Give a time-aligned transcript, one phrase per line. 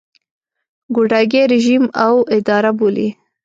[0.95, 3.09] ګوډاګی رژیم او اداره بولي.